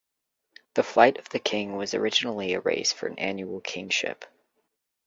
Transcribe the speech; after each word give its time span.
The 0.73 0.81
Flight 0.81 1.19
of 1.19 1.29
the 1.29 1.37
King 1.37 1.75
was 1.77 1.93
originally 1.93 2.53
a 2.55 2.59
race 2.59 2.91
for 2.91 3.05
an 3.05 3.19
annual 3.19 3.59
kingship. 3.61 4.25